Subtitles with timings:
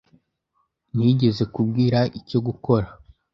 [0.95, 2.87] Nigeze kubwira icyo gukora.